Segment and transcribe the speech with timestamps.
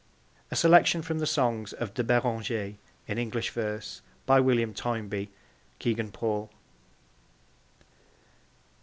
[0.49, 2.73] A Selection from the Songs of De Beranger
[3.07, 4.01] in English Verse.
[4.25, 5.29] By William Toynbee.
[5.77, 6.49] (Kegan Paul.)